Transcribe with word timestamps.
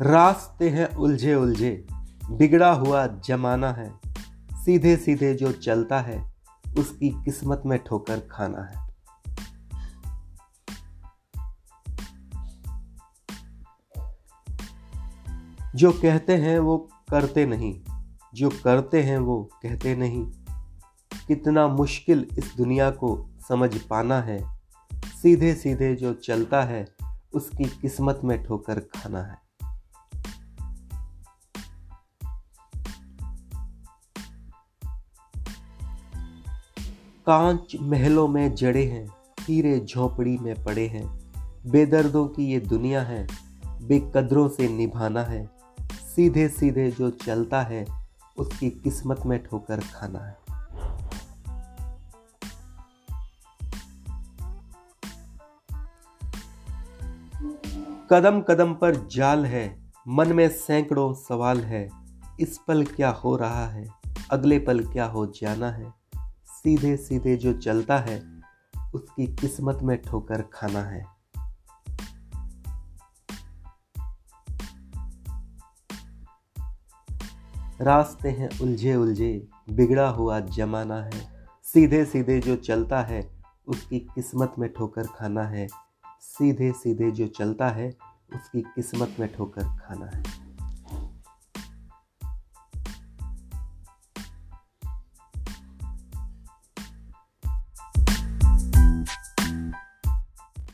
रास्ते 0.00 0.70
हैं 0.70 0.96
उलझे 0.96 1.34
उलझे, 1.34 1.86
बिगड़ा 2.30 2.72
हुआ 2.72 3.06
जमाना 3.06 3.72
है। 3.72 3.92
सीधे 4.52 4.96
सीधे 4.96 5.34
जो 5.34 5.52
चलता 5.52 6.00
है, 6.00 6.34
उसकी 6.78 7.24
किस्मत 7.24 7.62
में 7.66 7.84
ठोकर 7.84 8.20
खाना 8.20 8.62
है। 8.62 8.86
जो 15.74 15.92
कहते 15.92 16.36
हैं 16.36 16.58
वो 16.58 16.88
करते 17.10 17.46
नहीं, 17.46 17.80
जो 18.34 18.50
करते 18.64 19.02
हैं 19.02 19.18
वो 19.18 19.50
कहते 19.62 19.96
नहीं। 19.96 20.32
कितना 21.28 21.68
मुश्किल 21.68 22.28
इस 22.38 22.54
दुनिया 22.56 22.90
को 22.90 23.30
समझ 23.48 23.78
पाना 23.78 24.20
है। 24.20 24.60
सीधे 24.94 25.54
सीधे 25.54 25.94
जो 25.94 26.14
चलता 26.14 26.62
है, 26.62 26.86
उसकी 27.34 27.64
किस्मत 27.64 28.20
में 28.24 28.44
ठोकर 28.44 28.80
खाना 28.80 29.22
है। 29.22 29.45
कांच 37.26 37.76
महलों 37.80 38.28
में 38.28 38.54
जड़े 38.54 38.84
हैं 38.84 39.08
हीरे 39.40 39.80
झोपड़ी 39.80 40.38
में 40.38 40.64
पड़े 40.64 40.86
हैं। 40.86 41.32
बेदर्दों 41.70 42.28
की 42.28 42.46
ये 42.52 42.60
दुनिया 42.60 43.02
है, 43.02 43.26
बेकदरों 43.82 44.48
से 44.48 44.68
निभाना 44.68 45.22
है। 45.22 45.50
सीधे 45.92 46.48
सीधे 46.48 46.90
जो 46.90 47.10
चलता 47.10 47.62
है, 47.62 47.86
उसकी 48.38 48.70
किस्मत 48.70 49.20
में 49.26 49.44
ठोकर 49.44 49.80
खाना 49.80 50.18
है। 50.18 50.36
कदम 58.12 58.40
कदम 58.40 58.74
पर 58.74 59.08
जाल 59.10 59.46
है, 59.46 59.92
मन 60.08 60.32
में 60.32 60.48
सैकड़ों 60.48 61.14
सवाल 61.14 61.60
है। 61.60 61.88
इस 62.40 62.58
पल 62.68 62.84
क्या 62.84 63.10
हो 63.10 63.36
रहा 63.36 63.66
है, 63.68 63.88
अगले 64.30 64.58
पल 64.58 64.84
क्या 64.84 65.04
हो 65.04 65.26
जाना 65.26 65.70
है? 65.70 65.95
सीधे 66.66 66.96
सीधे 66.96 67.36
जो 67.36 67.52
चलता 67.52 67.98
है, 67.98 68.40
उसकी 68.94 69.26
किस्मत 69.26 69.78
में 69.82 70.02
ठोकर 70.02 70.42
खाना 70.42 70.82
है। 70.82 71.06
रास्ते 77.80 78.30
हैं 78.30 78.60
उलझे 78.60 78.94
उलझे 78.94 79.48
बिगड़ा 79.70 80.08
हुआ 80.08 80.40
जमाना 80.40 80.96
है। 80.96 81.46
सीधे 81.62 82.04
सीधे 82.04 82.40
जो 82.40 82.56
चलता 82.56 83.02
है, 83.02 83.42
उसकी 83.66 84.00
किस्मत 84.00 84.54
में 84.58 84.72
ठोकर 84.72 85.06
खाना 85.06 85.42
है। 85.42 85.68
सीधे 86.20 86.72
सीधे 86.72 87.10
जो 87.10 87.26
चलता 87.26 87.68
है, 87.68 87.90
उसकी 88.34 88.60
किस्मत 88.60 89.16
में 89.20 89.34
ठोकर 89.34 89.62
खाना 89.62 90.06
है। 90.06 90.45